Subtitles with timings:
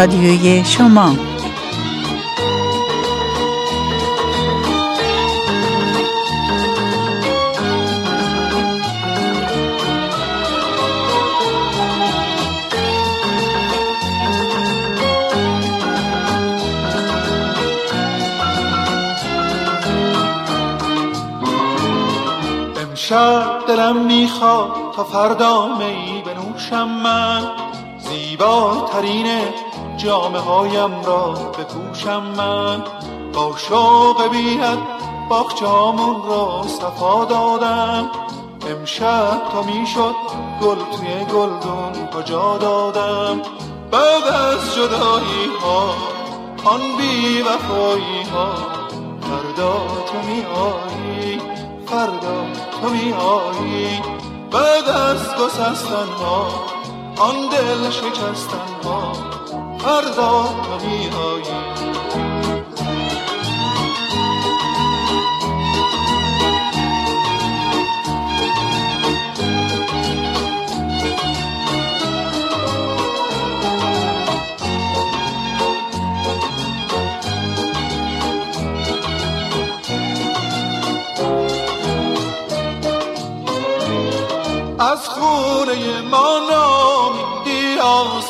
[0.00, 1.16] رادیوی شما.
[22.76, 27.42] امشب دلم می‌خواد تا فردا می بنوشم من.
[27.98, 29.26] زیباترین
[30.02, 32.84] جامعه هایم را بپوشم من
[33.32, 34.78] با شوق بیت
[35.28, 38.10] باخچامون را صفا دادم.
[38.70, 40.14] امشب تا می‌شد
[40.62, 43.42] گل توی گلدون کجا دادم؟
[43.90, 45.94] بعد از جدایی ها
[46.64, 48.54] آن بی وفایی ها
[49.20, 49.72] فردا
[50.06, 51.40] تو می آیی
[51.86, 52.42] فردا
[52.82, 54.00] تو می آیی
[54.50, 56.69] بعد از گسستن ها
[57.20, 59.12] آن دل شکستن ها
[59.78, 61.70] فردا تو می آیی.
[84.78, 86.49] از خونه ما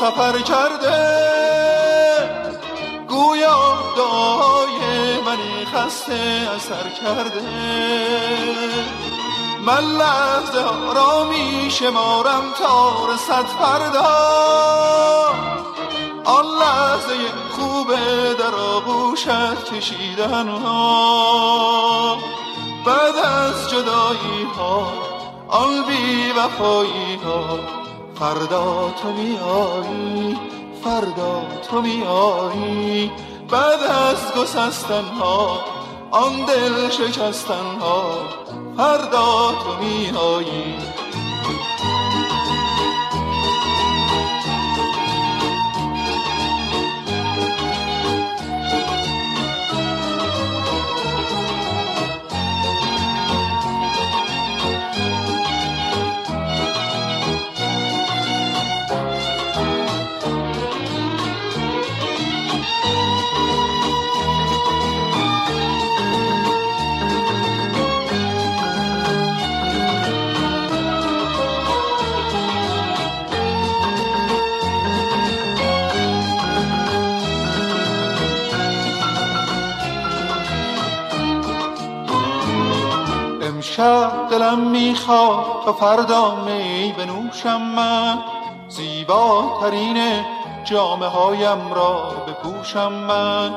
[0.01, 0.99] سفر کرده
[3.09, 7.43] گویا دعای منی خسته اثر کرده.
[9.67, 14.17] من لحظه را می شمارم تا رسد فردا.
[16.25, 17.15] آن لحظه
[17.51, 22.17] خوبه در آغوشت کشیدن ها
[22.87, 24.93] بعد از جدایی ها
[25.49, 27.80] آن بی وفایی ها
[28.21, 30.37] فردا تو می آیی
[30.85, 33.11] فردا تو می آیی
[33.51, 35.59] بعد از گسستن ها
[36.11, 38.13] آن دل شکستن ها
[38.77, 40.11] فردا تو می
[84.41, 88.19] دلم می‌خواد تا فردا می بنوشم من.
[88.69, 90.25] زیباترین
[90.65, 93.55] جامعه هایم را بپوشم من.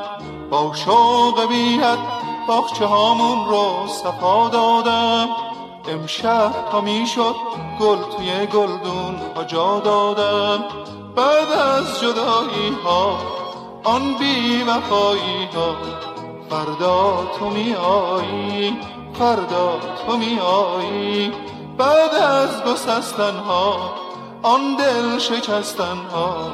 [0.50, 1.98] با شوق بیت
[2.48, 5.28] باخچه هامون رو صفا دادم.
[5.88, 7.34] امشب تا می‌شد
[7.80, 10.64] گل توی گلدون ها جا دادم.
[11.16, 13.16] بعد از جدایی ها
[13.84, 15.74] آن بی وفایی ها
[16.50, 18.76] فردا تو می آیی
[19.18, 21.30] فردا تو می آیی
[21.78, 23.94] بعد از گسستن ها
[24.42, 26.52] آن دل شکستن ها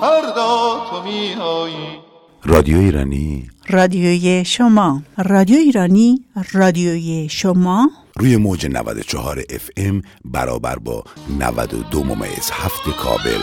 [0.00, 2.08] فردا تو می آیی
[2.44, 3.50] رادیو ایرانی.
[3.68, 5.02] رادیوی شما.
[5.18, 7.90] رادیو ایرانی رادیوی شما.
[8.16, 11.04] روی موج 94 اف ام برابر با
[11.38, 13.42] 92 ممیز هفت کابل.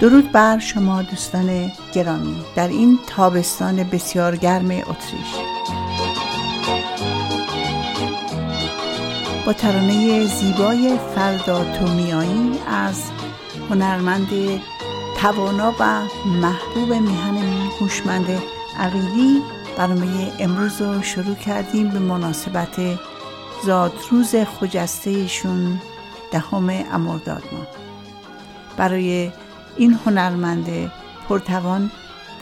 [0.00, 2.44] درود بر شما دوستان گرامی.
[2.54, 5.34] در این تابستان بسیار گرم اتریش.
[9.46, 13.02] با ترانه زیبای فردا تو میایی از
[13.70, 14.28] هنرمند
[15.18, 17.36] توانا و محبوب میهن
[17.80, 18.42] هوشمند
[18.78, 19.42] عقیلی
[19.76, 22.76] برنامه امروز رو شروع کردیم به مناسبت
[23.64, 25.80] زادروز خجسته ایشون
[26.32, 27.66] دهم امرداد ماه.
[28.76, 29.30] برای
[29.80, 30.92] این هنرمند
[31.28, 31.90] پرتوان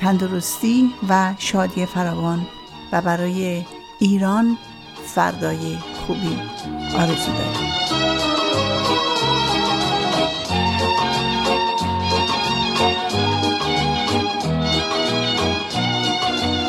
[0.00, 2.46] تندرستی و شادی فراوان
[2.92, 3.64] و برای
[4.00, 4.58] ایران
[5.06, 6.38] فردای خوبی
[6.94, 7.72] آرزو داریم.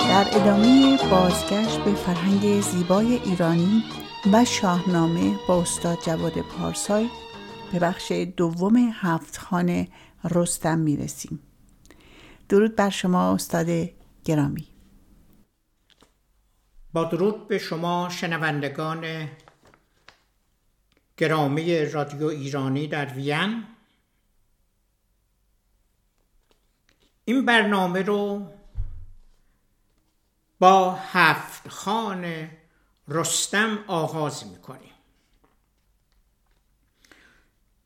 [0.10, 3.84] در ادامه بازگشت به فرهنگ زیبای ایرانی
[4.34, 7.10] و شاهنامه با استاد جواد پارسای
[7.72, 9.88] به بخش دوم هفت خانه
[10.24, 11.40] رستم می‌رسیم.
[12.50, 13.68] درود بر شما استاد
[14.24, 14.68] گرامی.
[16.94, 19.30] با درود به شما شنوندگان
[21.18, 23.64] گرامی رادیو ایرانی در وین.
[27.26, 28.52] این برنامه رو
[30.60, 32.50] با هفت خان
[33.08, 34.94] رستم آغاز می‌کنیم.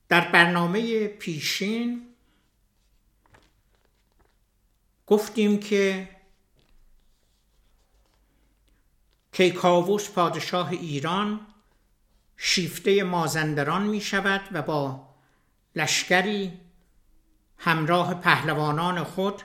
[0.09, 2.12] در برنامه پیشین
[5.13, 6.09] گفتیم که
[9.31, 11.39] کیکاووس پادشاه ایران
[12.37, 15.07] شیفته مازندران می شود و با
[15.75, 16.59] لشکری
[17.57, 19.41] همراه پهلوانان خود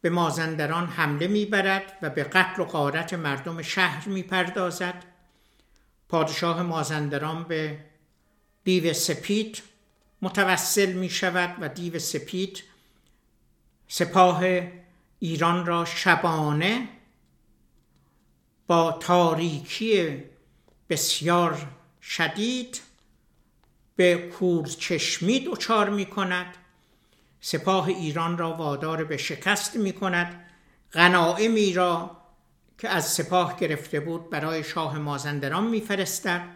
[0.00, 5.04] به مازندران حمله می‌برد و به قتل و غارت مردم شهر می‌پردازد.
[6.08, 7.78] پادشاه مازندران به
[8.64, 9.62] دیو سپید
[10.22, 12.69] متوسل می شود و دیو سپید
[13.92, 14.44] سپاه
[15.18, 16.88] ایران را شبانه
[18.66, 20.22] با تاریکی
[20.88, 21.66] بسیار
[22.02, 22.80] شدید
[23.96, 26.54] به کورچشمی دچار می کند
[27.40, 30.50] سپاه ایران را وادار به شکست می کند
[30.92, 32.16] غنائمی را
[32.78, 36.48] که از سپاه گرفته بود برای شاه مازندران میفرستد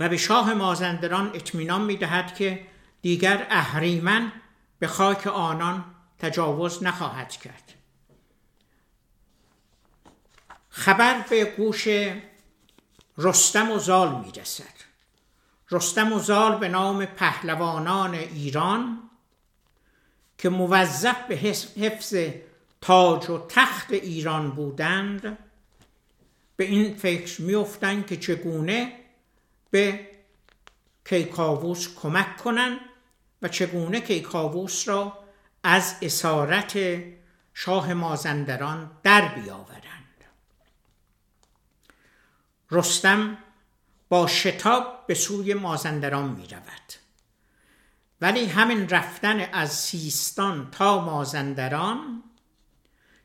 [0.00, 2.66] و به شاه مازندران اطمینان می‌دهد که
[3.02, 4.32] دیگر اهریمن
[4.82, 5.84] به خاک آنان
[6.18, 7.74] تجاوز نخواهد کرد.
[10.68, 11.88] خبر به گوش
[13.18, 14.74] رستم و زال می‌رسد.
[15.70, 19.10] رستم و زال به نام پهلوانان ایران
[20.38, 21.34] که موظف به
[21.76, 22.14] حفظ
[22.80, 25.38] تاج و تخت ایران بودند
[26.56, 29.00] به این فکر میافتند که چگونه
[29.70, 30.08] به
[31.04, 32.91] کیکاووس کمک کنند
[33.42, 35.18] و چگونه کیکاووس را
[35.62, 36.78] از اسارت
[37.54, 40.24] شاه مازندران در بیاورند.
[42.70, 43.38] رستم
[44.08, 46.92] با شتاب به سوی مازندران می رود
[48.20, 52.22] ولی همین رفتن از سیستان تا مازندران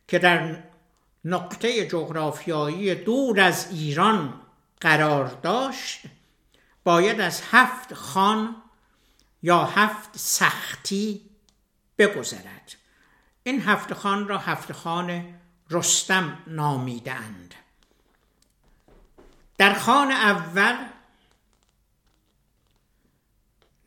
[0.08, 0.64] که در
[1.26, 4.42] نقطه جغرافیایی دور از ایران
[4.82, 6.02] قرار داشت
[6.84, 8.56] باید از هفت خان
[9.42, 11.30] یا هفت سختی
[11.98, 12.76] بگذرد.
[13.44, 15.40] این هفت خان را هفت خان
[15.70, 17.56] رستم نامیدند.
[19.58, 20.86] در خان اول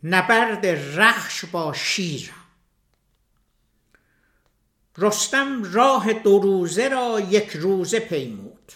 [0.02, 0.66] نبرد
[1.00, 2.32] رخش با شیر.
[4.98, 8.72] رستم راه دو روزه را یک روزه پیمود.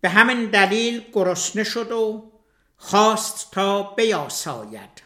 [0.00, 2.29] به همین دلیل گرسنه شد و
[2.82, 5.02] خواست تا بیاساید.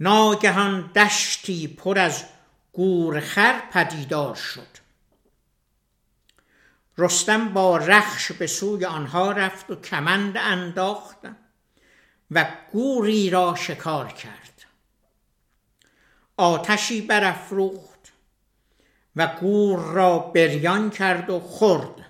[0.00, 2.24] ناگهان دشتی پر از
[2.72, 4.66] گورخر پدیدار شد.
[6.98, 11.18] رستم با رخش به سوی آنها رفت و کمند انداخت
[12.30, 14.64] و گوری را شکار کرد.
[16.36, 18.12] آتشی برافروخت
[19.16, 22.05] و گور را بریان کرد و خورد.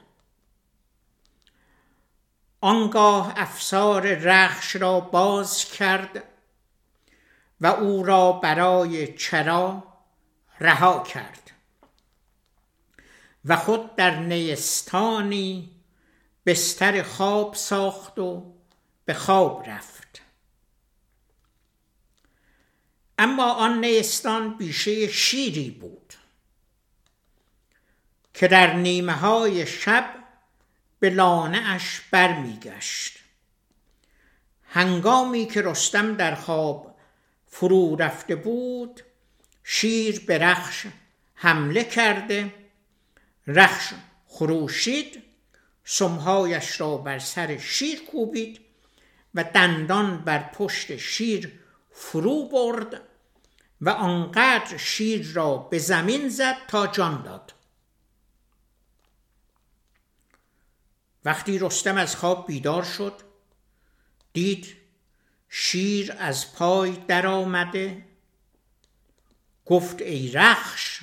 [2.66, 6.24] آنگاه افسار رخش را باز کرد
[7.60, 9.82] و او را برای چرا
[10.60, 11.50] رها کرد
[13.44, 15.70] و خود در نیستانی
[16.46, 18.54] بستر خواب ساخت و
[19.04, 20.22] به خواب رفت.
[23.18, 26.14] اما آن نیستان بیشه شیری بود
[28.34, 30.25] که در نیمه های شب
[31.00, 33.18] به لانه اش برمیگشت.
[34.68, 36.96] هنگامی که رستم در خواب
[37.46, 39.02] فرو رفته بود
[39.64, 40.86] شیر به رخش
[41.34, 42.54] حمله کرده
[43.46, 43.92] رخش
[44.26, 45.22] خروشید
[45.84, 48.60] سمهایش را بر سر شیر کوبید
[49.34, 51.52] و دندان بر پشت شیر
[51.92, 53.00] فرو برد
[53.80, 57.52] و آنقدر شیر را به زمین زد تا جان داد.
[61.26, 63.12] وقتی رستم از خواب بیدار شد
[64.32, 64.76] دید
[65.48, 68.04] شیر از پای در آمده
[69.64, 71.00] گفت ای رخش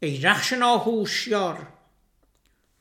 [0.00, 1.68] ای رخش ناهوشیار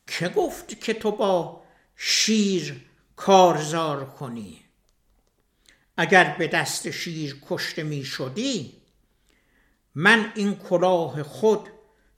[0.07, 1.63] که گفت که تو با
[1.95, 2.85] شیر
[3.15, 4.63] کارزار کنی؟
[5.97, 8.81] اگر به دست شیر کشته می شدی
[9.95, 11.69] من این کلاه خود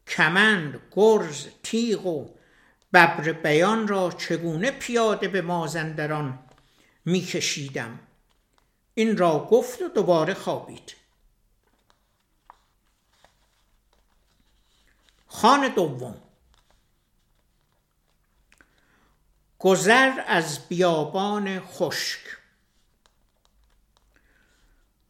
[0.07, 2.36] کمند گرز تیغ و
[2.93, 6.39] ببر بیان را چگونه پیاده به مازندران
[7.05, 7.99] میکشیدم؟
[8.93, 10.95] این را گفت و دوباره خوابید.
[15.27, 16.21] خان دوم
[19.59, 22.19] گذر از بیابان خشک.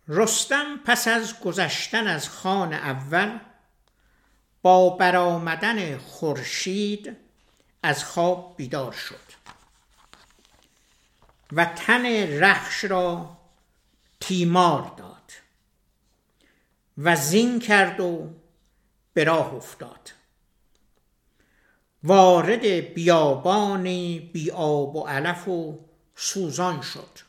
[0.07, 3.39] رستم پس از گذشتن از خان اول
[4.62, 7.26] با برآمدن خورشید
[7.88, 9.38] از خواب بیدار شد
[11.51, 12.06] و تن
[12.44, 13.38] رخش را
[14.20, 15.32] تیمار داد
[16.98, 18.29] و زین کرد و
[19.13, 20.12] به راه افتاد.
[22.03, 25.79] وارد بیابانی بی آب و علف و
[26.15, 27.20] سوزان شد.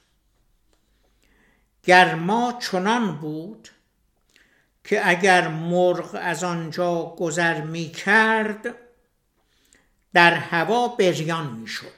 [1.83, 3.69] گرما چنان بود
[4.85, 8.88] که اگر مرغ از آنجا گذر می کرد
[10.19, 11.95] در هوا بریان می شد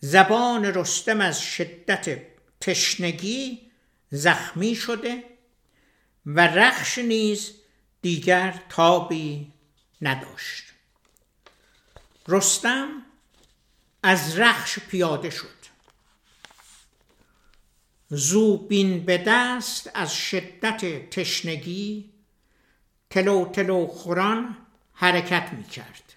[0.00, 2.22] زبان رستم از شدت
[2.60, 3.70] تشنگی
[4.10, 5.24] زخمی شده
[6.26, 7.52] و رخش نیز
[8.02, 9.52] دیگر تابی
[10.02, 10.64] نداشت.
[12.28, 12.88] رستم
[14.02, 15.60] از رخش پیاده شد.
[18.08, 22.10] زوبین به دست از شدت تشنگی
[23.10, 24.59] تلو تلو خوران
[25.00, 26.12] حرکت می کرد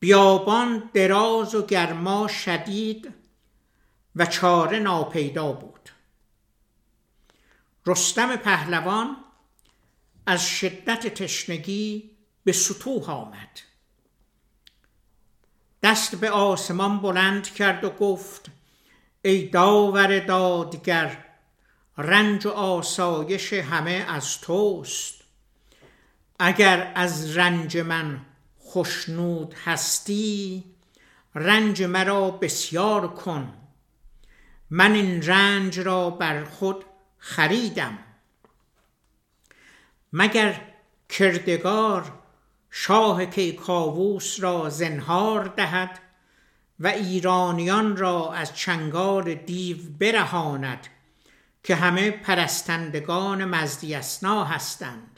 [0.00, 3.14] بیابان دراز و گرما شدید
[4.16, 5.90] و چاره ناپیدا بود.
[7.86, 9.16] رستم پهلوان
[10.26, 12.10] از شدت تشنگی
[12.44, 13.60] به سطوح آمد.
[15.82, 18.46] دست به آسمان بلند کرد و گفت
[19.22, 21.24] ای داور دادگر
[21.98, 25.21] رنج و آسایش همه از توست.
[26.44, 28.20] اگر از رنج من
[28.66, 30.64] خشنود هستی
[31.34, 33.54] رنج مرا بسیار کن.
[34.70, 36.84] من این رنج را بر خود
[37.18, 37.98] خریدم.
[40.12, 40.60] مگر
[41.08, 42.12] کردگار
[42.70, 46.00] شاه کیکاووس را زنهار دهد
[46.80, 50.86] و ایرانیان را از چنگار دیو برهاند
[51.64, 53.94] که همه پرستندگان مزدی
[54.44, 55.11] هستند؟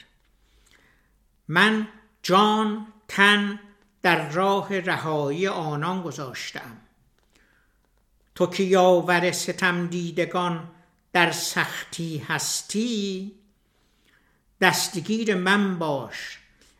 [1.47, 1.87] من
[2.23, 3.59] جان تن
[4.01, 6.77] در راه رهایی آنان گذاشتم.
[8.35, 10.67] تو که یاور ستم دیدگان
[11.13, 13.31] در سختی هستی
[14.61, 16.39] دستگیر من باش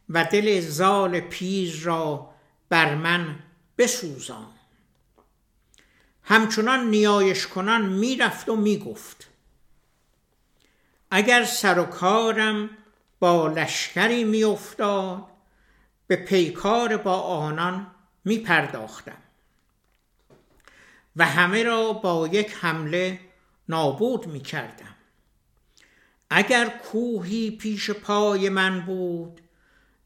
[0.10, 2.30] و دل زال پیز را
[2.70, 3.40] بر من
[3.78, 4.48] بسوزان.
[6.24, 9.28] همچنان نیایش کنان می‌رفت و می‌گفت
[11.12, 12.70] اگر سر و کارم
[13.20, 15.36] با لشکری میافتاد.
[16.08, 17.88] به پیکار با آنان
[18.26, 19.18] می پرداختم
[21.16, 23.20] و همه را با یک حمله
[23.70, 24.96] نابود می کردم
[26.30, 29.42] اگر کوهی پیش پای من بود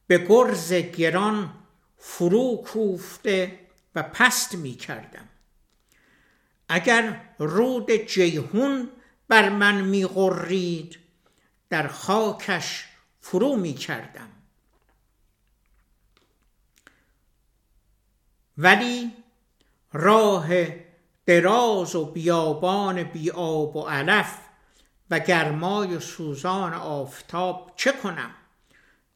[0.07, 1.53] به گرز گران
[1.97, 3.59] فرو کوفته
[3.95, 5.29] و پست می کردم
[6.69, 8.89] اگر رود جیهون
[9.27, 10.99] بر من می غرید
[11.69, 12.88] در خاکش
[13.31, 14.29] فرو می کردم
[18.57, 19.11] ولی
[19.93, 20.47] راه
[21.25, 24.37] دراز و بیابان بی آب و علف
[25.09, 28.35] و گرمای سوزان آفتاب چه کنم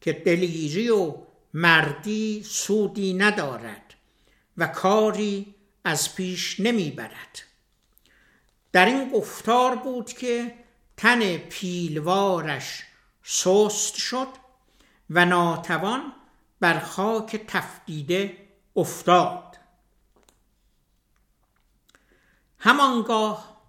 [0.00, 1.14] که دلیری و
[1.54, 3.94] مردی سودی ندارد
[4.56, 5.54] و کاری
[5.84, 7.42] از پیش نمی‌برد.
[8.72, 10.54] در این گفتار بود که
[10.96, 12.82] تن پیلوارش
[13.26, 14.28] سست شد
[15.10, 16.12] و ناتوان
[16.60, 19.56] بر خاک تفدیده افتاد.
[22.58, 23.62] همانگاه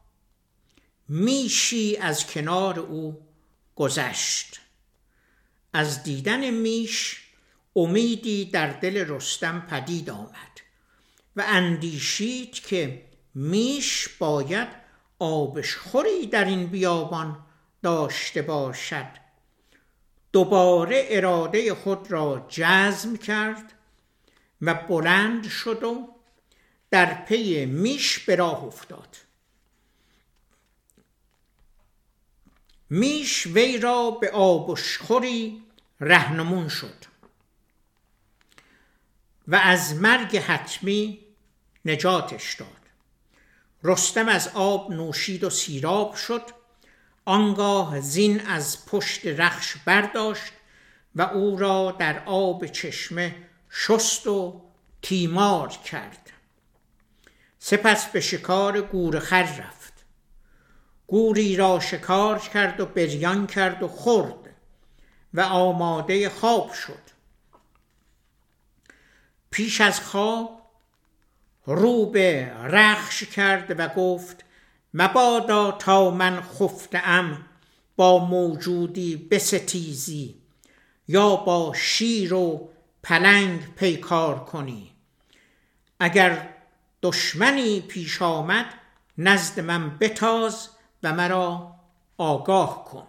[1.08, 3.28] میشی از کنار او
[3.76, 4.60] گذشت.
[5.74, 7.22] از دیدن میش
[7.76, 10.62] امیدی در دل رستم پدید آمد
[11.36, 14.68] و اندیشید که میش باید
[15.20, 17.46] آبشخوری در این بیابان
[17.84, 19.25] داشته باشد.
[20.36, 23.74] دوباره اراده خود را جزم کرد
[24.62, 26.16] و بلند شد و
[26.92, 29.18] در پی میش به راه افتاد.
[32.90, 35.64] میش وی را به آبشخوری
[36.00, 37.06] رهنمون شد
[39.48, 41.20] و از مرگ حتمی
[41.86, 42.70] نجاتش داد.
[43.84, 46.42] رستم از آب نوشید و سیراب شد
[47.26, 50.54] آنگاه زین از پشت رخش برداشت
[51.16, 53.36] و او را در آب چشمه
[53.70, 54.62] شست و
[55.02, 56.32] تیمار کرد.
[57.60, 59.94] سپس به شکار گورخر رفت.
[61.08, 64.50] گوری را شکار کرد و بریان کرد و خورد
[65.34, 67.06] و آماده خواب شد.
[69.52, 70.62] پیش از خواب
[71.66, 74.45] رو به رخش کرد و گفت
[74.98, 77.46] مبادا تا من خفتم
[77.96, 80.42] با موجودی بستیزی
[81.08, 82.70] یا با شیر و
[83.04, 84.92] پلنگ پیکار کنی.
[86.00, 86.50] اگر
[87.02, 88.74] دشمنی پیش آمد
[89.18, 90.70] نزد من بتاز
[91.04, 91.76] و مرا
[92.18, 93.08] آگاه کن.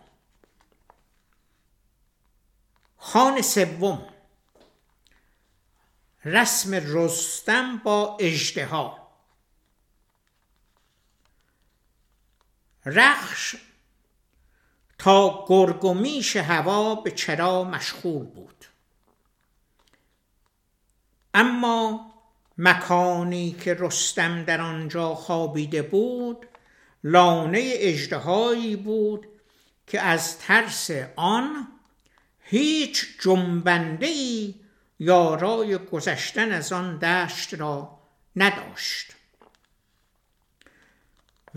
[2.99, 4.07] خان سوم.
[6.25, 9.06] رسم رستم با اجدها
[12.87, 13.57] رخش
[14.99, 18.65] تا گرگ و میش هوا به چرا مشغول بود.
[21.35, 22.13] اما
[22.59, 26.47] مکانی که رستم در آنجا خوابیده بود
[27.05, 29.27] لانه اجدهایی بود
[29.87, 31.69] که از ترس آن
[32.41, 34.55] هیچ جنبنده ای
[34.99, 37.99] یارای گذشتن از آن دشت را
[38.37, 39.16] نداشت.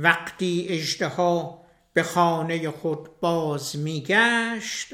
[0.01, 4.93] وقتی اجدها به خانه خود باز میگشت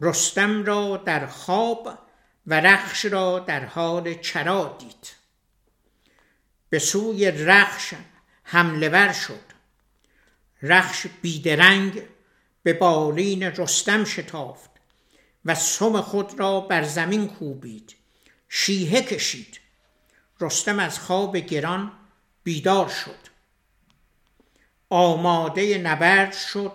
[0.00, 1.98] رستم را در خواب
[2.46, 5.12] و رخش را در حال چرا دید.
[6.70, 7.94] به سوی رخش
[8.42, 9.54] حمله ور شد.
[10.62, 12.02] رخش بیدرنگ
[12.62, 14.70] به بالین رستم شتافت
[15.44, 17.94] و سم خود را بر زمین کوبید.
[18.48, 19.60] شیهه کشید.
[20.40, 21.92] رستم از خواب گران
[22.42, 23.23] بیدار شد.
[24.94, 26.72] آماده نبرد شد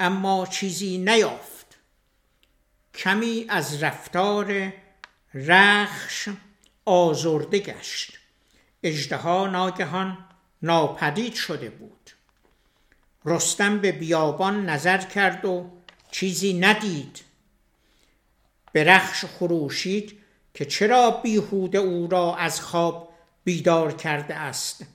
[0.00, 1.78] اما چیزی نیافت.
[2.94, 4.72] کمی از رفتار
[5.34, 6.28] رخش
[6.84, 8.18] آزرده گشت.
[8.82, 10.18] اجدها ناگهان
[10.62, 12.10] ناپدید شده بود.
[13.24, 15.70] رستم به بیابان نظر کرد و
[16.10, 17.20] چیزی ندید.
[18.72, 20.18] به رخش خروشید
[20.54, 23.12] که چرا بیهوده او را از خواب
[23.44, 24.86] بیدار کرده است.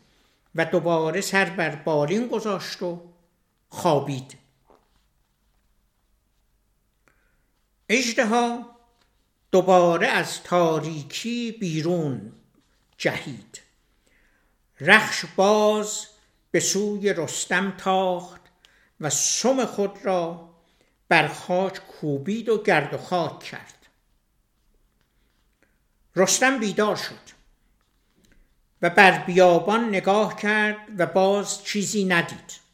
[0.57, 3.13] و دوباره سر بر بالین گذاشت و
[3.69, 4.37] خوابید.
[7.89, 8.75] اجدها
[9.51, 12.33] دوباره از تاریکی بیرون
[12.97, 13.61] جهید.
[14.81, 16.07] رخش باز
[16.51, 18.41] به سوی رستم تاخت
[18.99, 20.49] و سم خود را
[21.09, 23.87] بر خاک کوبید و گرد و خاک کرد.
[26.15, 27.36] رستم بیدار شد.
[28.81, 32.67] و بر بیابان نگاه کرد و باز چیزی ندید.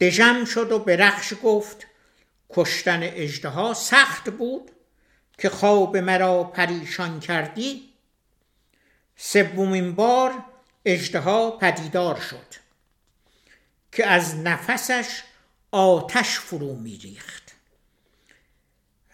[0.00, 1.86] دژم شد و به رخش گفت
[2.50, 4.70] کشتن اجدها سخت بود
[5.38, 7.88] که خواب مرا پریشان کردی.
[9.16, 10.44] سومین بار
[10.84, 12.54] اجدها پدیدار شد
[13.92, 15.22] که از نفسش
[15.70, 17.54] آتش فرو میریخت.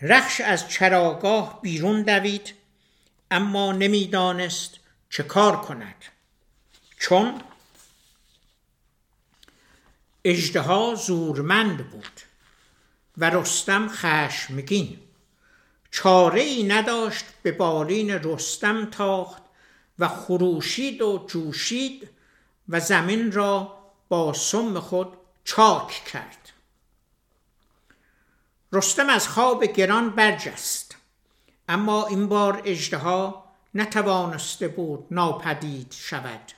[0.00, 2.54] رخش از چراگاه بیرون دوید
[3.30, 4.74] اما نمی‌دانست
[5.10, 6.04] چه کار کند.
[6.98, 7.40] چون
[10.24, 12.20] اجدها زورمند بود
[13.18, 15.00] و رستم خشمگین.
[15.90, 19.42] چاره ای نداشت به بالین رستم تاخت
[19.98, 22.08] و خروشید و جوشید
[22.68, 25.12] و زمین را با سم خود
[25.44, 26.52] چاک کرد.
[28.72, 30.83] رستم از خواب گران برجست.
[31.68, 36.52] اما این بار اجدها نتوانسته بود ناپدید شود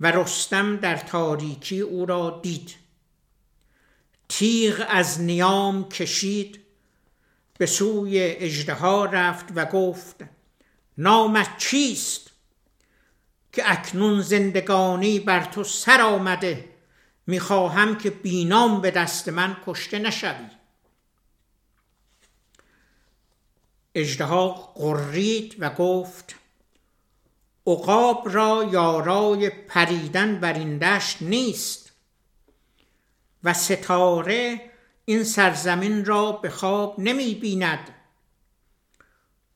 [0.00, 2.74] و رستم در تاریکی او را دید.
[4.28, 6.60] تیغ از نیام کشید
[7.58, 10.16] به سوی اجدها رفت و گفت
[10.98, 12.30] نامت چیست
[13.52, 16.68] که اکنون زندگانی بر تو سر آمده؟
[17.26, 20.59] می‌خواهم که بینام به دست من کشته نشوی.
[23.94, 26.34] اجدها قرید و گفت
[27.66, 31.92] عقاب را یارای پریدن بر این دشت نیست
[33.44, 34.70] و ستاره
[35.04, 37.94] این سرزمین را به خواب نمی بیند.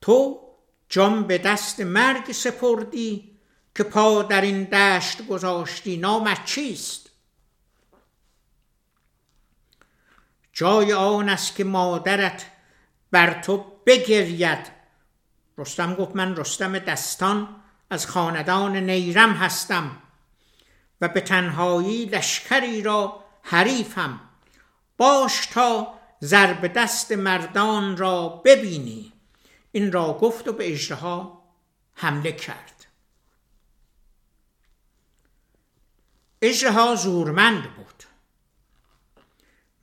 [0.01, 0.41] تو
[0.89, 3.37] جام به دست مرگ سپردی
[3.75, 7.09] که پا در این دشت گذاشتی نامت چیست؟
[10.53, 12.51] جای آن است که مادرت
[13.11, 14.75] بر تو بگرید.
[15.57, 17.55] رستم گفت من رستم دستان
[17.89, 19.97] از خاندان نیرم هستم
[21.01, 24.19] و به تنهایی لشکری را حریفم.
[24.97, 29.13] باش تا ضرب دست مردان را ببینی.
[29.71, 31.43] این را گفت و به اجدها
[31.93, 32.85] حمله کرد.
[36.41, 38.03] اجدها زورمند بود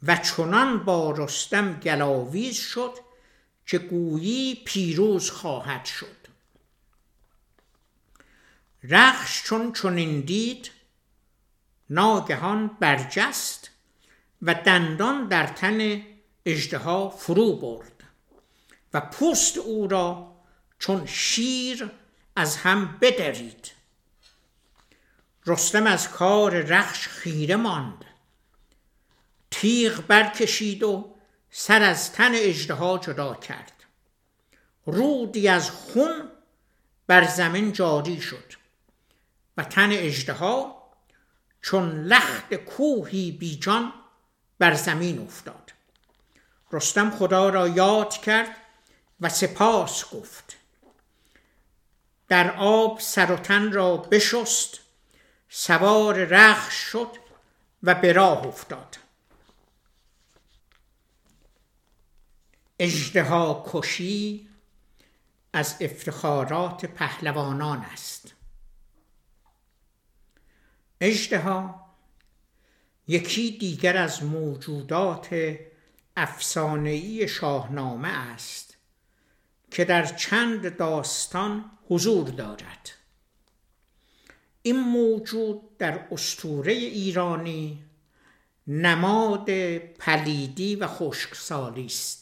[0.03, 2.93] و چنان با رستم گلاویز شد
[3.67, 6.17] که گویی پیروز خواهد شد.
[8.85, 10.71] رخش چون چنین دید
[11.91, 13.71] ناگهان برجست
[14.43, 16.03] و دندان در تن
[16.47, 18.05] اژدها فرو برد
[18.95, 20.37] و پوست او را
[20.79, 21.91] چون شیر
[22.37, 23.73] از هم بدرید.
[25.47, 28.05] رستم از کار رخش خیره ماند.
[29.51, 31.12] تیغ برکشید و
[31.55, 33.73] سر از تن اژدها جدا کرد.
[34.87, 36.31] رودی از خون
[37.07, 38.53] بر زمین جاری شد
[39.57, 40.83] و تن اژدها
[41.63, 43.93] چون لخت کوهی بیجان
[44.59, 45.73] بر زمین افتاد.
[46.73, 48.57] رستم خدا را یاد کرد
[49.21, 50.57] و سپاس گفت.
[52.29, 54.81] در آب سر و تن را بشست
[55.49, 57.11] سوار رخش شد
[57.83, 59.02] و به راه افتاد.
[62.83, 64.49] اجدها کشی
[65.53, 68.35] از افتخارات پهلوانان است.
[71.01, 71.87] اجدها
[73.09, 75.57] یکی دیگر از موجودات
[76.17, 78.77] افسانه‌ای شاهنامه است
[79.71, 82.91] که در چند داستان حضور دارد.
[84.63, 87.85] این موجود در استوره ایرانی
[88.67, 92.22] نماد پلیدی و خشکسالی است.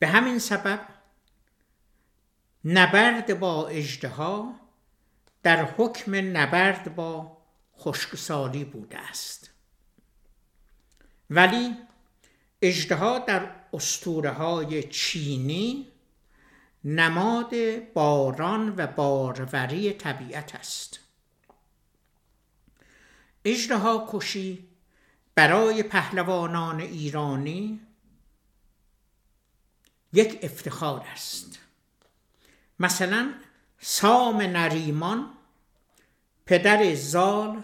[0.00, 0.80] به همین سبب
[2.64, 4.54] نبرد با اجدها
[5.42, 7.36] در حکم نبرد با
[7.78, 9.50] خشکسالی بوده است.
[11.30, 11.76] ولی
[12.62, 15.88] اجدها در استوره های چینی
[16.84, 17.54] نماد
[17.94, 21.00] باران و باروری طبیعت است.
[23.44, 24.68] اجدها کشی
[25.34, 27.80] برای پهلوانان ایرانی
[30.12, 31.58] یک افتخار است.
[32.78, 33.34] مثلا
[33.78, 35.30] سام نریمان
[36.46, 37.62] پدر زال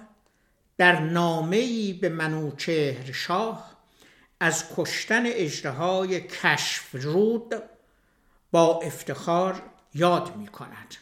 [0.76, 3.76] در نامه‌ای به منوچهر شاه
[4.40, 7.62] از کشتن اجرهای کشف رود
[8.50, 9.62] با افتخار
[9.94, 10.94] یاد می کند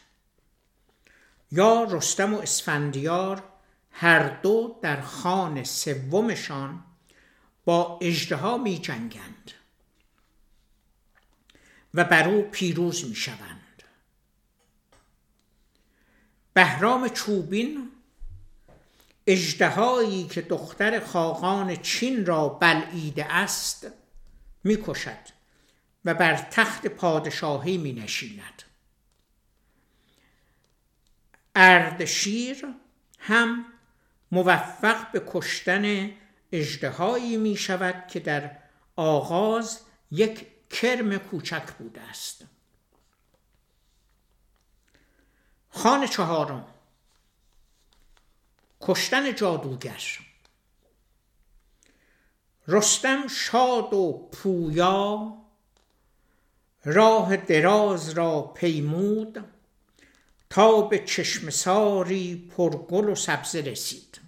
[1.51, 3.43] یا رستم و اسفندیار
[3.91, 6.83] هر دو در خان سومشان
[7.65, 9.51] با اجدها می جنگند
[11.95, 13.83] و بر او پیروز می شوند
[16.53, 17.91] بهرام چوبین
[19.27, 23.87] اجدهایی که دختر خاقان چین را بلعیده است
[24.63, 25.35] می‌کشد
[26.05, 28.63] و بر تخت پادشاهی می نشیند
[31.55, 32.65] اردشیر
[33.19, 33.65] هم
[34.31, 36.11] موفق به کشتن
[36.51, 38.51] اجدهایی می شود که در
[38.95, 39.79] آغاز
[40.11, 42.45] یک کرم کوچک بوده است.
[45.69, 46.67] خان چهارم.
[48.81, 50.03] کشتن جادوگر.
[52.67, 55.33] رستم شاد و پویا.
[56.85, 59.45] راه دراز را پیمود.
[60.49, 64.21] تا به چشم ساری پرگل و سبزه رسید.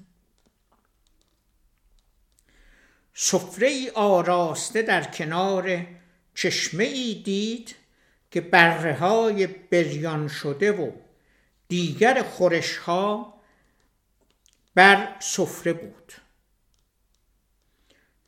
[3.13, 5.87] سفره آراسته در کنار
[6.37, 7.75] چشمه ای دید
[8.31, 10.91] که بره های بریان شده و
[11.67, 13.33] دیگر خورش ها
[14.75, 16.13] بر سفره بود.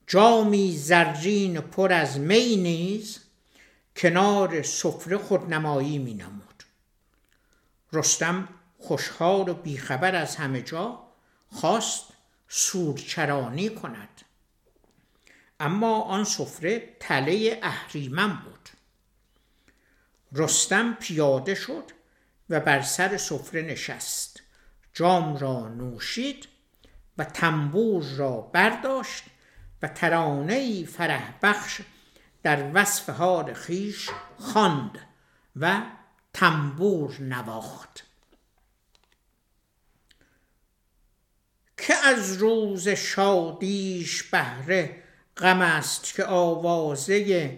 [0.08, 3.20] جامی زرین پر از می نیز
[3.96, 6.64] کنار سفره خودنمایی می نمود.
[7.94, 11.04] رستم خوشحال و بیخبر از همه جا
[11.50, 12.04] خواست
[12.48, 14.19] سورچرانی کند.
[15.60, 18.70] اما آن سفره تله اهریمن بود.
[20.32, 21.92] رستم پیاده شد
[22.50, 24.42] و بر سر سفره نشست.
[24.94, 26.48] جام را نوشید
[27.18, 29.24] و تنبور را برداشت
[29.82, 31.82] و ترانه فرح بخش
[32.44, 35.00] در وصف حال خیش خواند
[35.56, 35.82] و
[36.34, 38.04] تنبور نواخت.
[41.78, 45.04] که از روز شادیش بهره
[45.40, 47.58] غم است که آوازه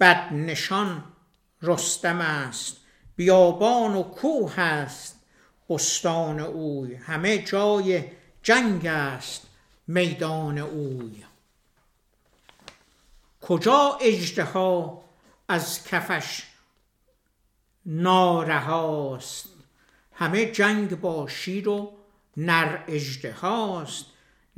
[0.00, 1.04] بدنشان
[1.62, 2.76] رستم است.
[3.16, 5.16] بیابان و کوه است
[5.70, 6.94] بستان اوی.
[6.94, 8.04] همه جای
[8.42, 9.46] جنگ است
[9.86, 11.24] میدان اوی.
[13.40, 15.02] کجا اجدها
[15.48, 16.42] از کفش
[17.86, 19.48] نارهاست؟
[20.12, 21.92] همه جنگ با شیر و
[22.36, 24.06] نر اجدهاست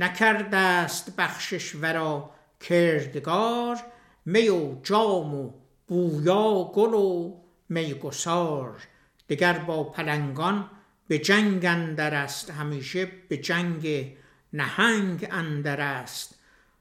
[0.01, 3.79] نکرده است بخشش ورا کردگار
[4.25, 5.53] می و جام و
[5.87, 7.37] بویا گل و
[7.69, 8.83] میگسار
[9.29, 10.71] دگر با پلنگان
[11.09, 14.17] به جنگ اندر است همیشه به جنگ
[14.53, 16.35] نهنگ اندر است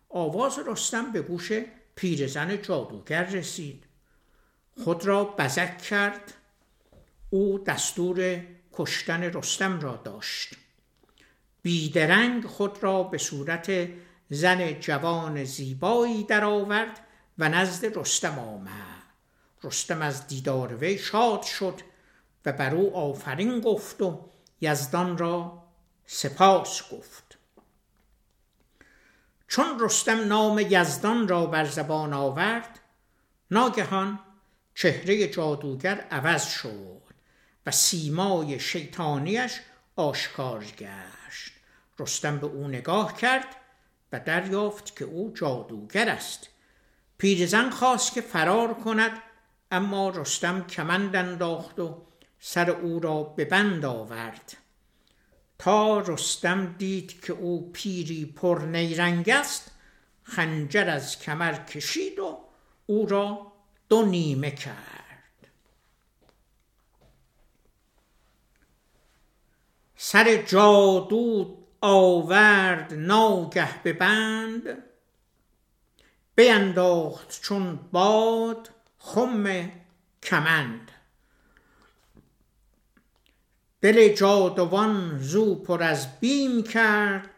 [0.09, 1.51] آواز رستم به گوش
[1.95, 3.83] پیرزن جادوگر رسید.
[4.83, 6.33] خود را بزک کرد
[7.29, 8.41] او دستور
[8.73, 10.55] کشتن رستم را داشت.
[11.61, 13.89] بیدرنگ خود را به صورت
[14.29, 16.99] زن جوان زیبایی درآورد
[17.37, 19.03] و نزد رستم آمد.
[19.63, 21.81] رستم از دیدار وی شاد شد
[22.45, 24.29] و بر او آفرین گفت و
[24.61, 25.63] یزدان را
[26.05, 27.37] سپاس گفت.
[29.47, 32.79] چون رستم نام یزدان را بر زبان آورد
[33.51, 34.19] ناگهان
[34.75, 37.01] چهره جادوگر عوض شد
[37.65, 39.59] و سیمای شیطانیش
[39.95, 41.18] آشکار گشت
[41.99, 43.55] رستم به او نگاه کرد
[44.11, 46.49] و دریافت که او جادوگر است.
[47.17, 49.11] پیرزن خواست که فرار کند
[49.71, 52.01] اما رستم کمند انداخت و
[52.39, 54.57] سر او را به بند آورد.
[55.59, 59.71] تا رستم دید که او پیری پر نیرنگ است
[60.23, 62.37] خنجر از کمر کشید و
[62.85, 63.51] او را
[63.89, 64.99] دو نیمه کرد.
[69.95, 74.83] سر جادو آورد ناگه به بند.
[76.35, 79.71] بینداخت چون باد خم
[80.23, 80.91] کمند.
[83.81, 87.29] دل جادوان زو پر از بیم کرد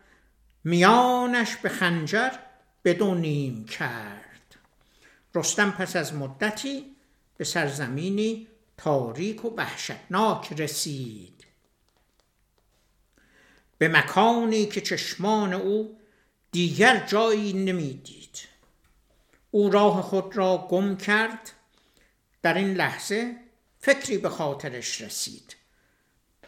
[0.63, 2.29] میانش به خنجر
[2.83, 4.55] به دو نیم کرد.
[5.35, 6.95] رستم پس از مدتی
[7.37, 11.40] به سرزمینی تاریک و وحشتناک رسید.
[13.81, 15.99] به مکانی که چشمان او
[16.51, 18.39] دیگر جایی نمی‌دید.
[19.51, 21.51] او راه خود را گم کرد.
[22.41, 23.35] در این لحظه
[23.79, 25.55] فکری به خاطرش رسید.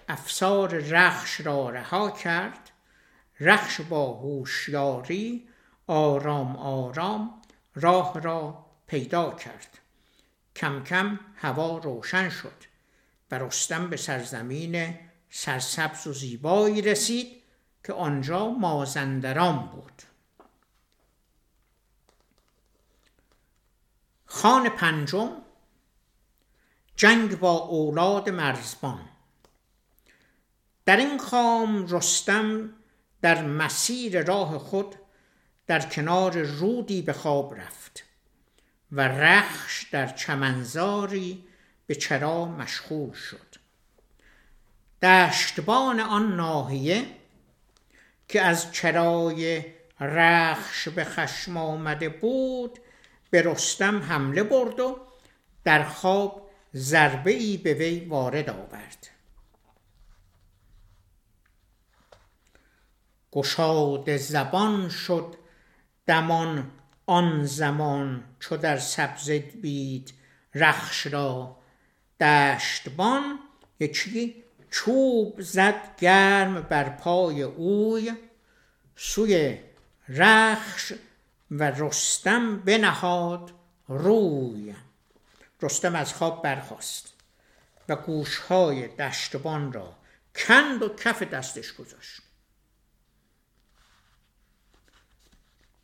[0.09, 2.69] افسار رخش را رها کرد.
[3.39, 5.47] رخش با هوشیاری
[5.87, 7.41] آرام آرام
[7.75, 9.79] راه را پیدا کرد.
[10.55, 12.63] کم کم هوا روشن شد
[13.31, 14.95] و رستم به سرزمین
[15.35, 17.43] سرسبز و زیبایی رسید
[17.83, 20.01] که آنجا مازندران بود.
[24.25, 25.31] خان پنجم
[26.95, 29.09] جنگ با اولاد مرزبان.
[30.85, 32.73] در این خام رستم
[33.21, 34.95] در مسیر راه خود
[35.67, 38.03] در کنار رودی به خواب رفت
[38.91, 41.47] و رخش در چمنزاری
[41.87, 43.62] به چرا مشغول شد.
[45.03, 47.05] دشتبان آن ناحیه
[48.27, 49.65] که از چرای
[49.99, 52.79] رخش به خشم آمده بود
[53.29, 54.99] به رستم حمله برد و
[55.63, 59.09] در خواب ضربه ای به وی وارد آورد.
[63.31, 65.35] گشاد زبان شد
[66.07, 66.71] دمان
[67.05, 70.13] آن زمان چو در سبزه بید
[70.55, 71.57] رخش را.
[72.19, 73.39] دشتبان
[73.79, 74.42] یکی
[74.73, 78.13] چوب زد گرم بر پای اوی
[78.95, 79.59] سوی
[80.09, 80.93] رخش
[81.51, 83.51] و رستم بنهاد
[83.87, 84.75] روی.
[85.61, 87.13] رستم از خواب برخاست
[87.89, 89.95] و گوشهای دشتبان را
[90.35, 92.21] کند و کف دستش گذاشت.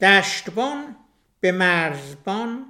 [0.02, 0.96] دشتبان
[1.40, 2.66] به مرزبان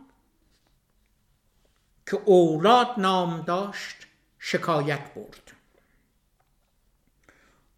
[2.06, 3.96] که اولاد نام داشت
[4.40, 5.49] شکایت برد.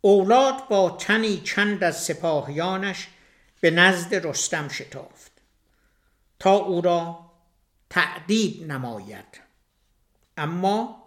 [0.01, 3.07] اولاد با تنی چند از سپاهیانش
[3.61, 5.31] به نزد رستم شتافت
[6.39, 7.31] تا او را
[7.89, 9.41] تعدیب نماید.
[10.37, 11.03] اما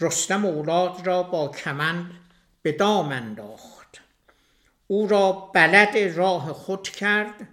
[0.00, 2.10] رستم اولاد را با کمند
[2.62, 4.00] به دام انداخت.
[4.86, 7.48] او را بلد راه خود کرد.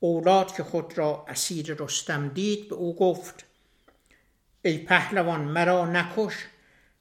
[0.00, 3.44] اولاد که خود را اسیر رستم دید به او گفت
[4.62, 6.34] ای پهلوان مرا نکش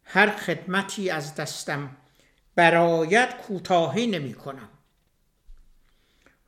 [0.03, 1.97] هر خدمتی از دستم
[2.57, 4.69] برایت کوتاهی نمی کنم.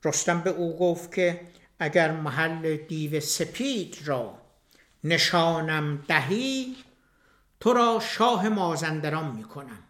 [0.03, 1.41] رستم به او گفت که
[1.79, 4.41] اگر محل دیو سپید را
[5.03, 6.75] نشانم دهی
[7.59, 9.83] تو را شاه مازندران می کنم.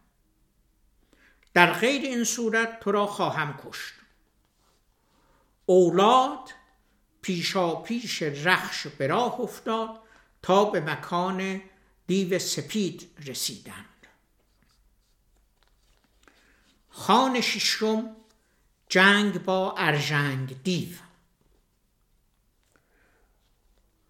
[1.54, 3.94] در غیر این صورت تو را خواهم کشت.
[5.66, 6.50] اولاد
[7.22, 10.00] پیشا پیش رخش به راه افتاد
[10.42, 11.62] تا به مکان
[12.08, 13.89] دیو سپید رسیدند
[17.00, 18.16] خان ششم
[18.90, 20.90] جنگ با ارژنگ دیو.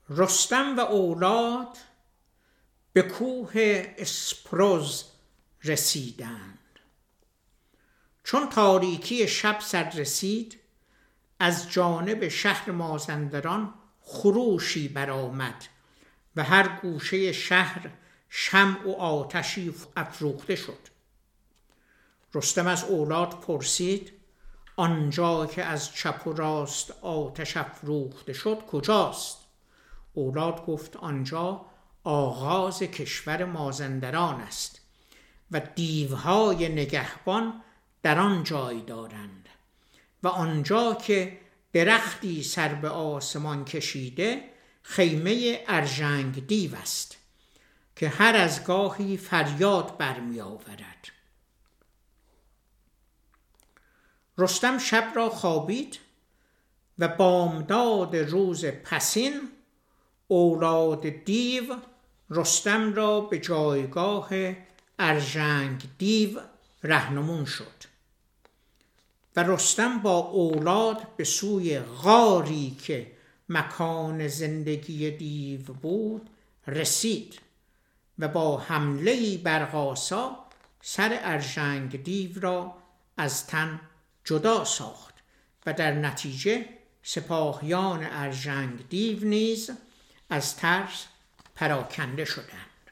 [0.09, 1.77] رستم و اولاد
[2.93, 3.53] به کوه
[3.97, 5.05] اسپروز
[5.63, 6.59] رسیدند.
[8.23, 10.59] چون تاریکی شب سر رسید
[11.39, 15.65] از جانب شهر مازندران خروشی برآمد
[16.35, 17.89] و هر گوشه شهر
[18.29, 20.88] شمع و آتشی افروخته شد.
[22.33, 24.13] رستم از اولاد پرسید
[24.75, 29.37] آنجا که از چپ و راست آتش افروخته شد کجاست؟
[30.13, 31.65] اولاد گفت آنجا
[32.03, 34.81] آغاز کشور مازندران است
[35.51, 37.61] و دیوهای نگهبان
[38.03, 39.49] در آن جای دارند
[40.23, 41.39] و آنجا که
[41.73, 44.43] درختی سر به آسمان کشیده
[44.81, 47.17] خیمه ارژنگ دیو است
[47.95, 51.07] که هر از گاهی فریاد برمی آورد
[54.39, 55.99] رستم شب را خوابید
[56.99, 59.49] و بامداد روز پسین
[60.27, 61.75] اولاد دیو
[62.29, 64.29] رستم را به جایگاه
[64.99, 66.39] ارژنگ دیو
[66.83, 67.89] رهنمون شد
[69.35, 73.11] و رستم با اولاد به سوی غاری که
[73.49, 76.29] مکان زندگی دیو بود
[76.67, 77.39] رسید
[78.19, 80.37] و با حمله برقاسا
[80.81, 82.75] سر ارژنگ دیو را
[83.17, 83.79] از تن
[84.25, 85.13] جدا ساخت
[85.65, 86.65] و در نتیجه
[87.03, 89.71] سپاهیان ارژنگ دیو نیز
[90.29, 91.05] از ترس
[91.55, 92.91] پراکنده شدند.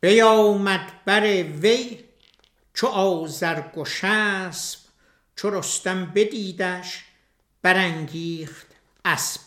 [0.00, 2.04] بیامد بر وی
[2.74, 4.78] چو آزرگ و شسب
[5.36, 7.04] چو رستم بدیدش
[7.62, 8.66] برانگیخت
[9.04, 9.40] اسب.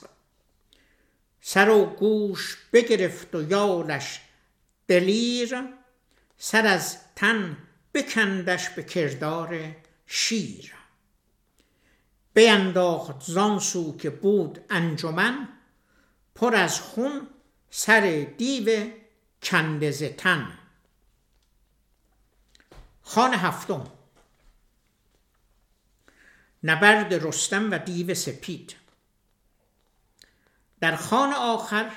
[1.41, 4.21] سر و گوش بگرفت و یالش
[4.87, 5.63] دلیر
[6.37, 7.57] سر از تن
[7.99, 10.73] بکندش به کردار شیر.
[12.33, 15.47] بینداخت زانسو که بود انجمن
[16.35, 17.27] پر از خون
[17.69, 18.91] سر دیو
[19.43, 20.59] کنده تن.
[23.01, 23.91] خان هفتم.
[26.63, 28.75] نبرد رستم و دیو سپید.
[30.79, 31.91] در خان آخر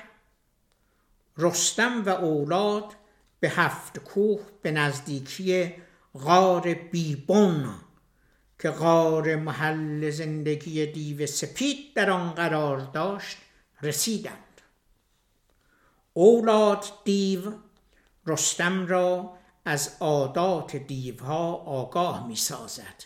[1.37, 2.95] رستم و اولاد
[3.39, 5.73] به هفت کوه به نزدیکی
[6.19, 7.75] غار بیبون
[8.59, 13.37] که غار محل زندگی دیو سپید در آن قرار داشت
[13.81, 14.61] رسیدند.
[16.13, 17.51] اولاد دیو
[18.27, 23.03] رستم را از عادات دیوها آگاه می سازد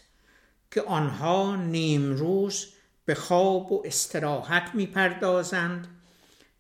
[0.72, 2.68] که آنها نیم روز
[3.06, 5.88] به خواب و استراحت می پردازند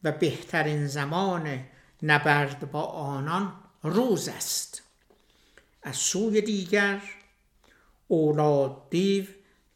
[0.03, 1.59] و بهترین زمان
[2.03, 4.86] نبرد با آنان روز است.
[5.87, 7.01] از سوی دیگر
[8.07, 9.25] اولاد دیو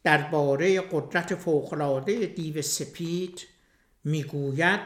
[0.04, 3.40] درباره قدرت فوقالعاده دیو سپید
[4.04, 4.80] می‌گوید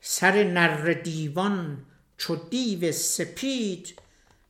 [0.00, 1.86] سر نر دیوان
[2.16, 4.02] چو دیو سپید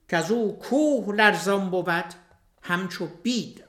[0.09, 2.15] که از او کوه لرزان بود
[2.63, 3.65] همچو بید.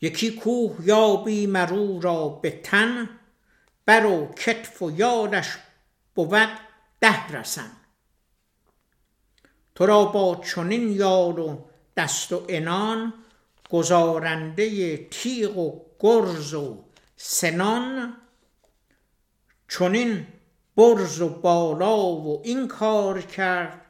[0.00, 3.08] یکی کوه یابی مرو را به تن
[3.86, 5.48] بر و کتف و یادش
[6.14, 6.48] بود
[7.00, 7.70] ده رسن.
[9.74, 11.64] تو را با چنین یار و
[11.96, 13.12] دست و انان
[13.70, 16.84] گزارنده تیغ و گرز و
[17.16, 18.16] سنان
[19.68, 20.26] چنین
[20.76, 23.86] برز و بالا و این کار کرد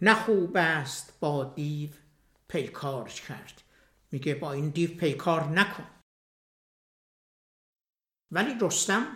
[0.00, 1.90] نه خوب است با دیو
[2.48, 3.62] پیکار کرد.
[4.10, 5.86] میگه با این دیو پیکار نکن.
[8.30, 9.06] ولی رستم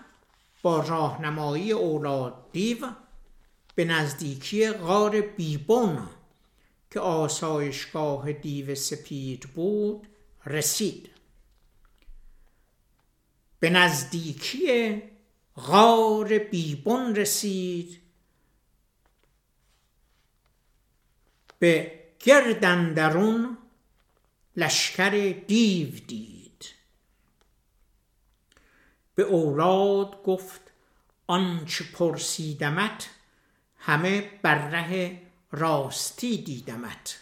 [0.62, 2.88] با راهنمایی اولاد دیو
[3.76, 6.08] به نزدیکی غار بیبون
[6.90, 10.08] که آسایشگاه دیو سپید بود
[10.46, 11.10] رسید.
[13.60, 15.02] به نزدیکی
[15.56, 18.00] غار بیبون رسید.
[21.58, 23.58] به گردندرون
[24.56, 26.64] لشکر دیو دید.
[29.14, 30.60] به اولاد گفت
[31.26, 33.10] آنچه پرسیدمت
[33.86, 35.20] همه بر ره
[35.50, 37.18] راستی دیدمت.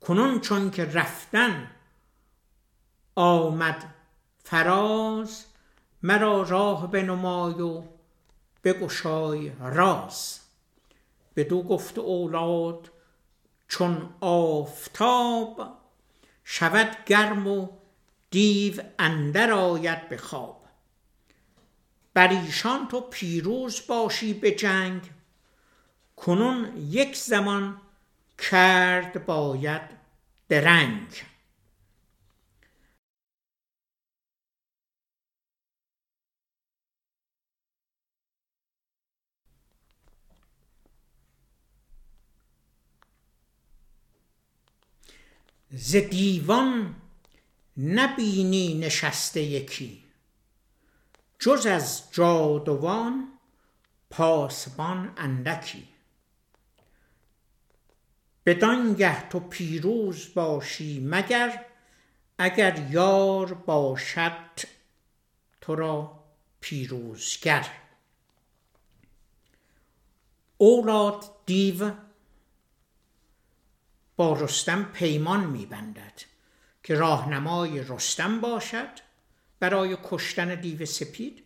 [0.00, 1.70] کنون چون که رفتن
[3.14, 3.94] آمد
[4.44, 5.44] فراز
[6.02, 7.82] مرا راه بنمای و
[8.64, 10.40] بگشای راز.
[11.36, 12.90] بدو گفت اولاد
[13.68, 15.78] چون آفتاب
[16.44, 17.68] شود گرم و
[18.30, 20.64] دیو اندر آید به خواب.
[22.14, 22.42] بر
[22.90, 25.10] تو پیروز باشی به جنگ
[26.20, 27.80] کنون یک زمان
[28.38, 29.82] کرد باید
[30.48, 31.22] درنگ.
[45.72, 46.94] ز دیوان
[47.76, 50.04] نبینی نشسته یکی
[51.38, 53.38] جز از جادوان
[54.10, 55.88] پاسبان اندکی.
[58.50, 61.64] بدانگه تو پیروز باشی مگر
[62.38, 64.60] اگر یار باشد
[65.60, 66.24] تو را
[66.60, 67.66] پیروزگر.
[70.56, 71.92] اولاد دیو
[74.16, 76.22] با رستم پیمان میبندد
[76.82, 78.90] که راهنمای رستم باشد
[79.60, 81.44] برای کشتن دیو سپید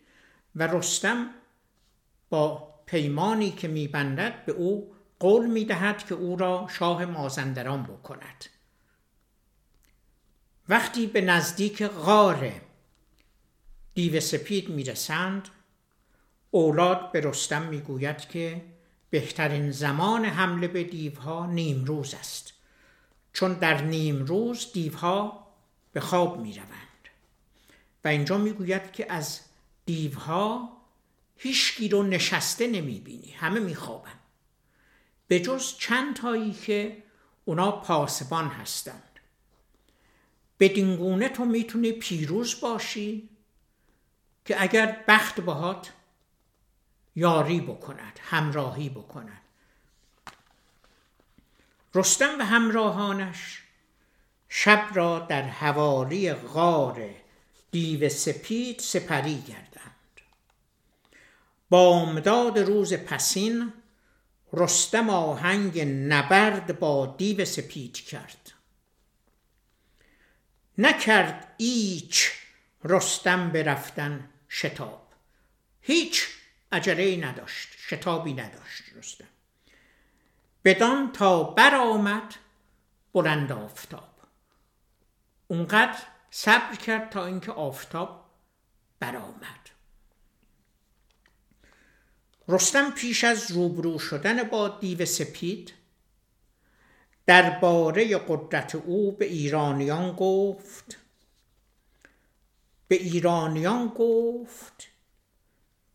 [0.55, 1.29] و رستم
[2.29, 8.45] با پیمانی که میبندد به او قول می‌دهد که او را شاه مازندران بکند.
[10.69, 12.61] وقتی به نزدیک غار
[13.93, 15.47] دیو سپید می‌رسند
[16.51, 18.65] اولاد به رستم می‌گوید که
[19.09, 22.53] بهترین زمان حمله به دیوها نیمروز است
[23.33, 25.47] چون در نیمروز دیوها
[25.93, 26.69] به خواب می‌روند.
[28.03, 29.39] و اینجا می‌گوید که از
[29.85, 30.77] دیوها
[31.37, 34.19] هیچ رو نشسته نمی‌بینی همه میخوابند.
[35.27, 37.03] به جز چند تایی که
[37.45, 39.19] اونا پاسبان هستند.
[40.59, 43.29] بدین تو می‌تونی پیروز باشی
[44.45, 45.91] که اگر بخت باهات
[47.15, 49.41] یاری بکند همراهی بکند.
[51.95, 53.61] رستم و همراهانش
[54.49, 57.09] شب را در حوالی غار
[57.71, 59.91] دیو سپید سپری گردند.
[61.69, 63.73] بامداد روز پسین
[64.53, 68.51] رستم آهنگ نبرد با دیو سپید کرد.
[70.77, 72.31] نکرد ایچ
[72.83, 75.13] رستم برفتن شتاب.
[75.81, 76.27] هیچ
[76.71, 79.27] عجله نداشت شتابی نداشت رستم.
[80.63, 82.35] بدان تا برآمد
[83.13, 84.09] بلند آفتاب.
[85.47, 88.25] اونقدر صبر کرد تا اینکه آفتاب
[88.99, 89.64] برآمد.
[92.47, 95.73] رستم پیش از روبرو شدن با دیو سپید
[97.25, 100.97] درباره قدرت او به ایرانیان گفت.
[102.87, 104.87] به ایرانیان گفت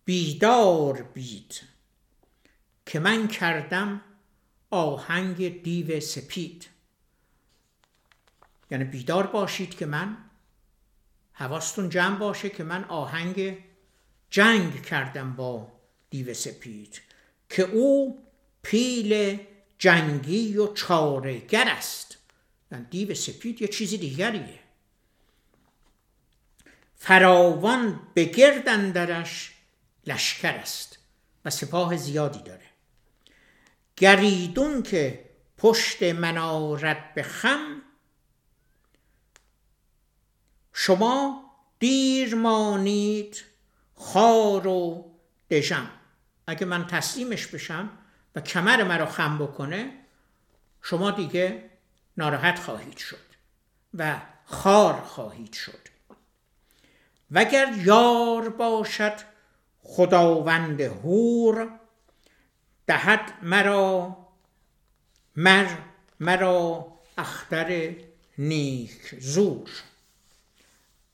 [0.04, 1.60] بیدار بید
[2.86, 4.00] که من کردم
[4.70, 6.68] آهنگ دیو سپید.
[8.70, 10.16] یعنی بیدار باشید که من
[11.32, 13.58] حواستون جمع باشه که من آهنگ
[14.30, 15.79] جنگ کردم با
[16.10, 17.00] دیو سپید
[17.48, 18.18] که او
[18.62, 19.38] پیل
[19.78, 22.18] جنگی و چارگر است.
[22.72, 24.58] یعنی دیو سپید یه چیزی دیگریه.
[26.96, 29.52] فراوان به گرد درش
[30.06, 30.98] لشکر است
[31.44, 32.66] و سپاه زیادی داره.
[33.96, 35.24] گریدون که
[35.58, 37.82] پشت منارت به خم
[40.72, 41.44] شما
[41.78, 43.44] دیر مانید
[43.94, 45.10] خار و
[45.50, 45.99] دژم.
[46.50, 47.90] اگه من تسلیمش بشم
[48.34, 49.92] و کمر مرا خم بکنه
[50.82, 51.70] شما دیگه
[52.16, 53.30] ناراحت خواهید شد
[53.94, 55.88] و خار خواهید شد.
[57.30, 59.12] وگر یار باشد
[59.82, 61.70] خداوند هور
[62.86, 64.16] دهد مرا
[65.36, 65.66] مر
[66.20, 66.86] مرا
[67.18, 67.94] اختر
[68.38, 69.70] نیک زور.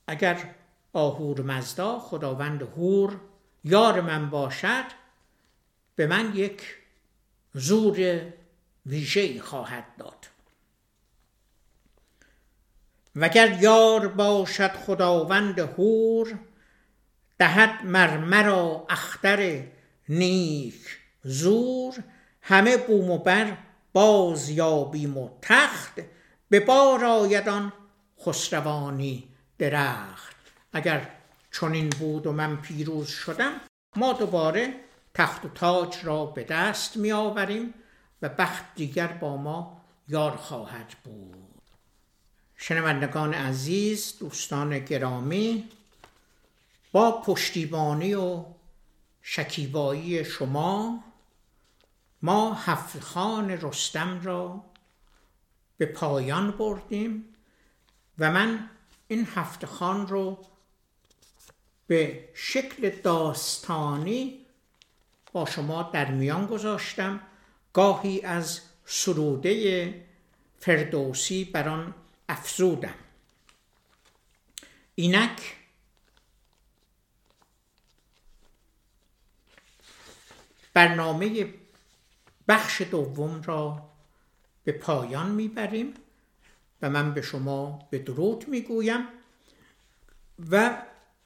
[0.07, 0.55] اگر
[0.93, 3.19] آهور مزدا خداوند هور
[3.63, 5.06] یار من باشد
[5.97, 6.61] به من یک
[7.53, 8.21] زور
[8.85, 10.27] ویژه خواهد داد.
[13.15, 16.39] وگر یار باشد خداوند هور
[17.39, 19.63] دهد مرمرا اختر
[20.09, 22.03] نیک زور
[22.41, 23.57] همه بوم و بر
[23.93, 25.99] باز یابیم و تخت
[26.49, 27.73] به بار آیدان
[28.25, 29.27] خسروانی
[29.57, 30.35] درخت.
[30.73, 31.09] اگر
[31.51, 33.53] چنین بود و من پیروز شدم
[33.95, 34.86] ما دوباره
[35.17, 37.73] تخت و تاج را به دست می آوریم
[38.21, 41.61] و بخت دیگر با ما یار خواهد بود.
[42.55, 45.69] شنوندگان عزیز دوستان گرامی
[46.91, 48.45] با پشتیبانی و
[49.21, 51.03] شکیبایی شما
[52.21, 54.63] ما هفت خان رستم را
[55.77, 57.25] به پایان بردیم
[58.19, 58.69] و من
[59.07, 60.45] این هفت خان رو
[61.87, 64.46] به شکل داستانی
[65.37, 67.19] با شما در میان گذاشتم.
[67.73, 70.05] گاهی از سروده
[70.59, 71.93] فردوسی بر آن
[72.29, 72.93] افزودم.
[74.95, 75.55] اینک
[80.73, 81.53] برنامه
[82.47, 83.89] بخش دوم را
[84.63, 85.93] به پایان می‌بریم
[86.81, 89.07] و من به شما به درود می‌گویم
[90.51, 90.81] و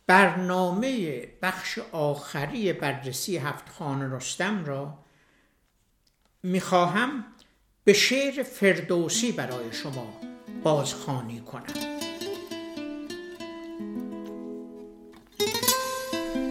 [0.07, 4.97] برنامه بخش آخری بررسی هفت خان رستم را
[6.43, 7.25] می‌خواهم
[7.83, 10.13] به شعر فردوسی برای شما
[10.63, 11.91] بازخانی کنم.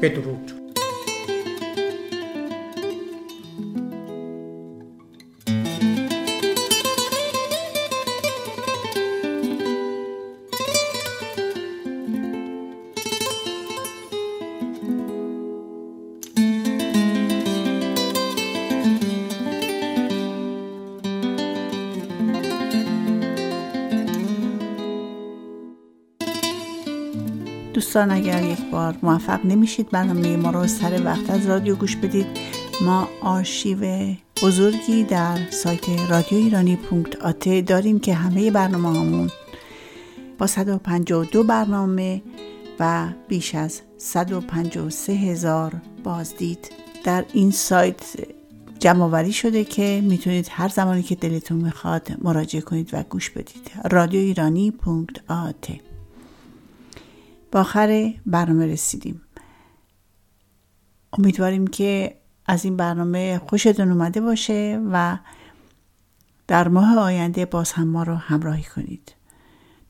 [0.03, 0.60] بدرود.
[28.01, 32.27] دوستان اگر یک بار موفق نمیشید برنامه ما رو سر وقت از رادیو گوش بدید.
[32.85, 39.31] ما آرشیو بزرگی در سایت رادیو ایرانی پونکت داریم که همه برنامه همون
[40.39, 42.23] با 152 برنامه
[42.81, 45.73] و بیش از 153 هزار
[46.05, 46.73] بازدید
[47.05, 48.03] در این سایت
[48.79, 53.71] جمع شده که می‌تونید هر زمانی که دلتون می‌خواد مراجعه کنید و گوش بدید.
[53.91, 55.21] رادیو ایرانی پونکت
[57.53, 59.23] با آخر برنامه رسیدیم.
[61.13, 65.19] امیدواریم که از این برنامه خوشتون اومده باشه و
[66.47, 69.15] در ماه آینده باز هم ما رو همراهی کنید.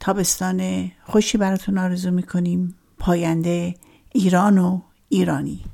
[0.01, 2.75] تابستان خوشی براتون آرزو می‌کنیم.
[2.99, 3.75] پاینده
[4.13, 5.65] ایران و ایرانی.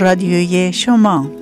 [0.00, 1.39] رادیوی شما.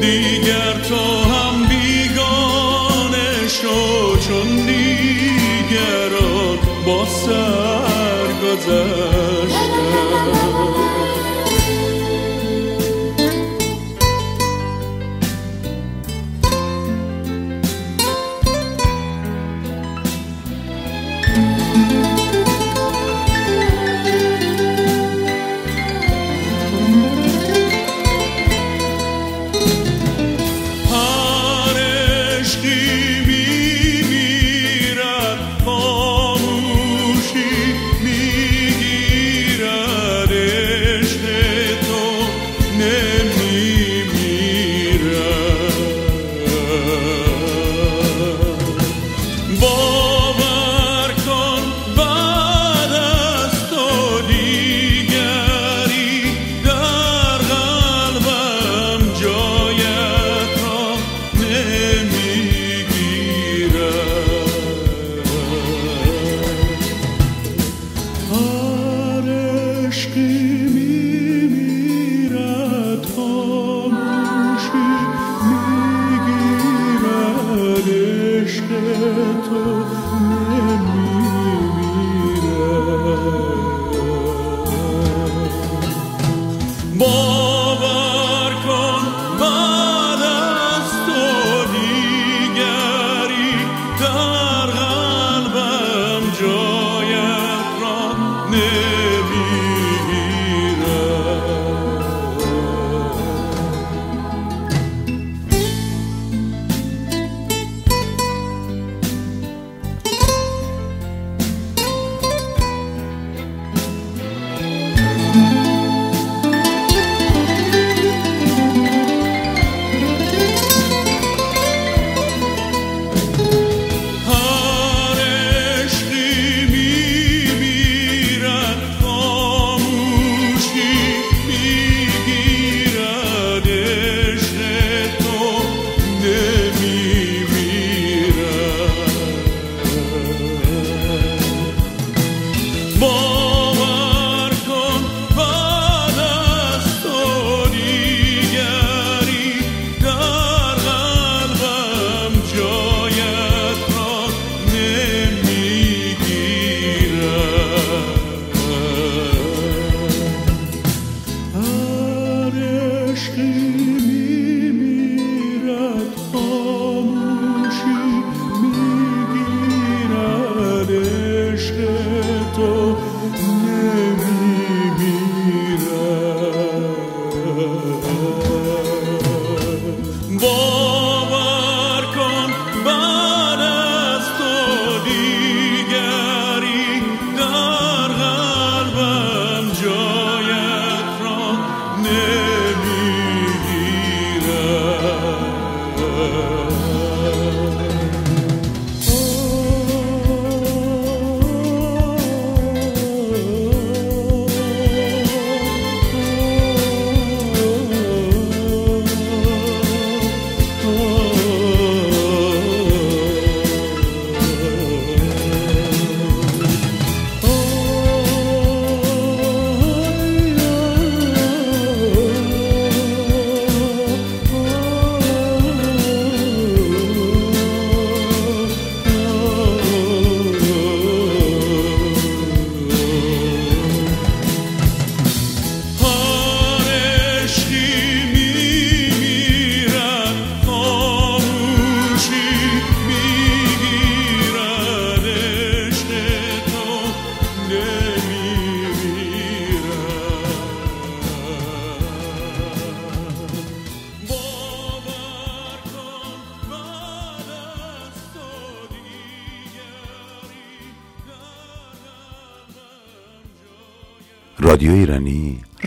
[0.00, 9.23] دیگر تو هم بیگانه شو چون دیگران با سر گذشتم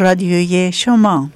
[0.08, 1.30] رادیوی شما.